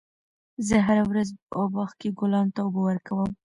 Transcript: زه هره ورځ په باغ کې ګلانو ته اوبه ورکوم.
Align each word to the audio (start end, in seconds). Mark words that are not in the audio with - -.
زه 0.67 0.75
هره 0.87 1.03
ورځ 1.09 1.29
په 1.49 1.59
باغ 1.73 1.91
کې 1.99 2.09
ګلانو 2.19 2.53
ته 2.55 2.59
اوبه 2.63 2.81
ورکوم. 2.85 3.31